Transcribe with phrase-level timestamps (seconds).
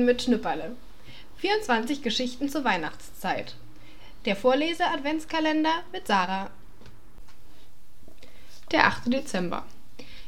[0.00, 0.76] Weihnachten mit Schnipperle.
[1.38, 3.54] 24 Geschichten zur Weihnachtszeit.
[4.24, 6.50] Der Vorlese-Adventskalender mit Sarah.
[8.72, 9.12] Der 8.
[9.12, 9.64] Dezember.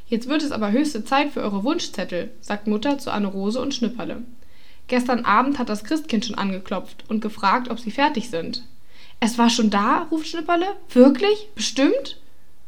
[0.07, 4.23] Jetzt wird es aber höchste Zeit für eure Wunschzettel, sagt Mutter zu Anne-Rose und Schnipperle.
[4.87, 8.63] Gestern Abend hat das Christkind schon angeklopft und gefragt, ob sie fertig sind.
[9.19, 10.67] Es war schon da, ruft Schnipperle.
[10.89, 11.47] Wirklich?
[11.55, 12.19] Bestimmt?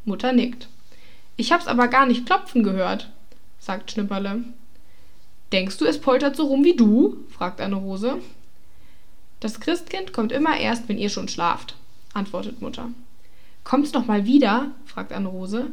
[0.05, 0.70] Mutter nickt.
[1.35, 3.12] Ich hab's aber gar nicht klopfen gehört,
[3.60, 4.44] sagt Schnipperle.
[5.52, 7.17] Denkst du, es poltert so rum wie du?
[7.30, 8.17] fragt Anne-Rose.
[9.40, 11.76] Das Christkind kommt immer erst, wenn ihr schon schlaft,
[12.13, 12.90] antwortet Mutter.
[13.63, 14.71] Kommt's noch mal wieder?
[14.85, 15.68] fragt Anne-Rose.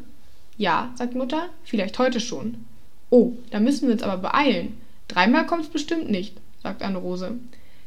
[0.59, 2.67] Ja, sagt Mutter, vielleicht heute schon.
[3.11, 4.79] Oh, da müssen wir uns aber beeilen.
[5.09, 7.39] Dreimal kommt's bestimmt nicht, sagt Anne-Rose.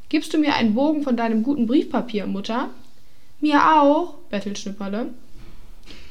[0.09, 2.69] Gibst du mir einen Bogen von deinem guten Briefpapier, Mutter?
[3.41, 5.13] Mir auch, bettelt Schnipperle.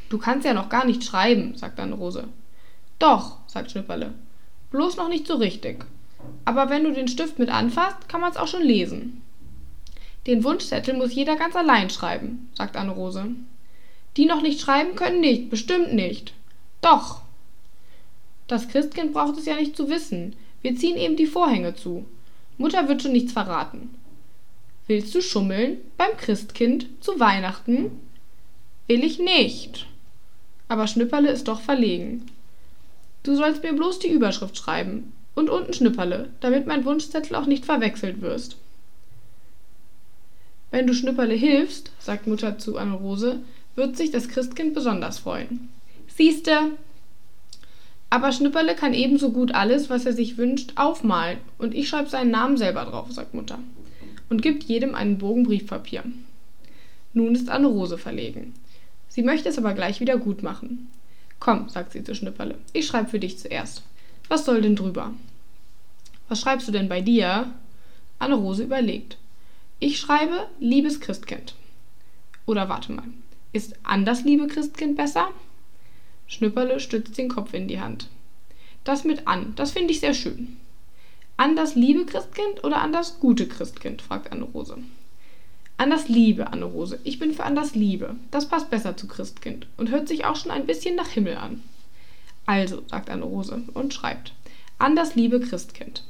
[0.08, 2.28] Du kannst ja noch gar nicht schreiben, sagt Anne-Rose.
[2.98, 4.12] Doch, sagt Schnipperle.
[4.74, 5.86] Bloß noch nicht so richtig.
[6.44, 9.22] Aber wenn du den Stift mit anfasst, kann man's auch schon lesen.
[10.26, 13.24] Den Wunschzettel muss jeder ganz allein schreiben, sagt Anne-Rose.
[14.16, 16.34] Die noch nicht schreiben können nicht, bestimmt nicht.
[16.80, 17.20] Doch.
[18.48, 20.34] Das Christkind braucht es ja nicht zu wissen.
[20.60, 22.04] Wir ziehen eben die Vorhänge zu.
[22.58, 23.94] Mutter wird schon nichts verraten.
[24.88, 27.92] Willst du schummeln beim Christkind zu Weihnachten?
[28.88, 29.86] Will ich nicht.
[30.66, 32.26] Aber Schnipperle ist doch verlegen.
[33.24, 37.64] Du sollst mir bloß die Überschrift schreiben und unten Schnipperle, damit mein Wunschzettel auch nicht
[37.64, 38.58] verwechselt wirst.
[40.70, 43.40] Wenn du Schnipperle hilfst, sagt Mutter zu Anne-Rose,
[43.74, 45.70] wird sich das Christkind besonders freuen.
[46.06, 46.72] Siehste!
[48.10, 52.30] Aber Schnipperle kann ebenso gut alles, was er sich wünscht, aufmalen und ich schreibe seinen
[52.30, 53.58] Namen selber drauf, sagt Mutter
[54.28, 56.04] und gibt jedem einen Bogen Briefpapier.
[57.14, 58.52] Nun ist Anne-Rose verlegen.
[59.08, 60.88] Sie möchte es aber gleich wieder gut machen.
[61.40, 63.82] Komm, sagt sie zu Schnipperle, ich schreibe für dich zuerst.
[64.28, 65.12] Was soll denn drüber?
[66.28, 67.52] Was schreibst du denn bei dir?
[68.18, 69.18] Anne-Rose überlegt.
[69.80, 71.54] Ich schreibe, liebes Christkind.
[72.46, 73.08] Oder warte mal,
[73.52, 75.28] ist anders, liebe Christkind, besser?
[76.26, 78.08] Schnipperle stützt den Kopf in die Hand.
[78.84, 80.56] Das mit an, das finde ich sehr schön.
[81.36, 84.02] An das liebe Christkind oder an das gute Christkind?
[84.02, 84.74] fragt Anne-Rose.
[84.74, 84.90] An
[85.78, 86.98] das Liebe, Anne-Rose.
[87.04, 88.16] Ich bin für an das Liebe.
[88.30, 91.62] Das passt besser zu Christkind und hört sich auch schon ein bisschen nach Himmel an.
[92.46, 94.32] Also, sagt Anne-Rose und schreibt.
[94.78, 96.04] An das liebe Christkind.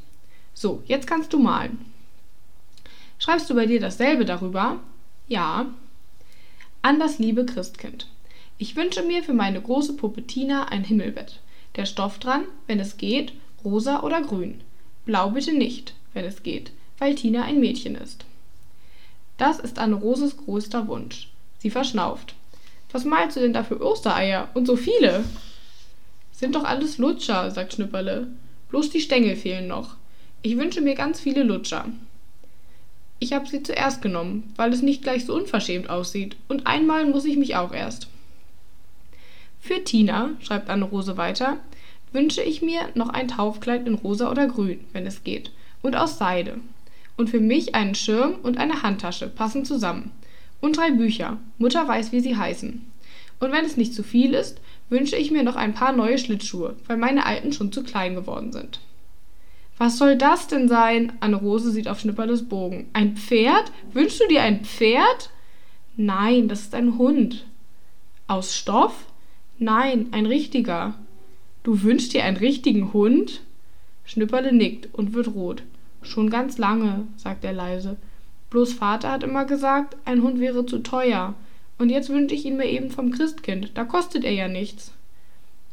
[0.53, 1.85] So, jetzt kannst du malen.
[3.19, 4.81] Schreibst du bei dir dasselbe darüber?
[5.29, 5.67] Ja.
[6.83, 8.09] An das liebe Christkind.
[8.59, 11.41] Ich wünsche mir für meine große Puppe Tina ein Himmelbett.
[11.77, 13.33] Der Stoff dran, wenn es geht,
[13.65, 14.61] rosa oder grün.
[15.05, 18.24] Blau bitte nicht, wenn es geht, weil Tina ein Mädchen ist.
[19.37, 21.29] Das ist Anne-Roses größter Wunsch.
[21.59, 22.35] Sie verschnauft.
[22.93, 24.49] Was malst du denn da für Ostereier?
[24.55, 25.25] Und so viele?
[26.31, 28.29] Sind doch alles Lutscher, sagt Schnipperle.
[28.69, 29.97] Bloß die Stängel fehlen noch.
[30.43, 31.87] Ich wünsche mir ganz viele Lutscher.
[33.19, 36.37] Ich habe sie zuerst genommen, weil es nicht gleich so unverschämt aussieht.
[36.47, 38.09] Und einmal muss ich mich auch erst.
[39.61, 41.57] Für Tina, schreibt Anne-Rose weiter,
[42.13, 45.51] wünsche ich mir noch ein Taufkleid in rosa oder grün, wenn es geht,
[45.83, 46.61] und aus Seide
[47.17, 50.11] und für mich einen Schirm und eine Handtasche passen zusammen.
[50.61, 51.39] Und drei Bücher.
[51.59, 52.85] Mutter weiß, wie sie heißen.
[53.41, 56.77] Und wenn es nicht zu viel ist, wünsche ich mir noch ein paar neue Schlittschuhe,
[56.87, 58.81] weil meine alten schon zu klein geworden sind.
[59.77, 61.13] Was soll das denn sein?
[61.21, 62.89] Anne-Rose sieht auf Schnipperles Bogen.
[62.93, 63.73] Ein Pferd?
[63.93, 65.31] Wünschst du dir ein Pferd?
[65.97, 67.45] Nein, das ist ein Hund.
[68.27, 69.07] Aus Stoff?
[69.59, 70.95] Nein, ein richtiger.
[71.65, 73.41] Du wünschst dir einen richtigen Hund?
[74.05, 75.63] Schnipperle nickt und wird rot.
[76.05, 77.97] Schon ganz lange, sagt er leise.
[78.51, 81.35] Bloß Vater hat immer gesagt, ein Hund wäre zu teuer.
[81.79, 83.73] Und jetzt wünsche ich ihn mir eben vom Christkind.
[83.75, 84.93] Da kostet er ja nichts.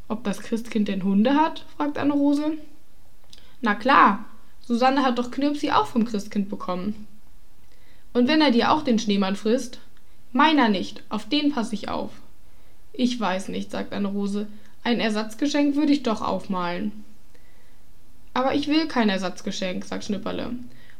[0.08, 1.66] Ob das Christkind denn Hunde hat?
[1.78, 2.58] fragt Anne-Rose.
[3.62, 4.25] Na klar,
[4.62, 7.08] Susanne hat doch Knirpsi auch vom Christkind bekommen.
[8.14, 9.79] Und wenn er dir auch den Schneemann frisst?
[10.34, 12.11] Meiner nicht, auf den passe ich auf.
[12.94, 14.47] Ich weiß nicht, sagt Anne-Rose.
[14.84, 17.03] Ein Ersatzgeschenk würde ich doch aufmalen.
[18.33, 20.51] Aber ich will kein Ersatzgeschenk, sagt Schnipperle.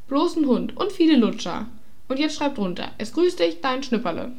[0.08, 1.68] Bloß ein Hund und viele Lutscher.
[2.08, 2.92] Und jetzt schreib drunter.
[2.98, 4.34] Es grüßt dich, dein Schnipperle.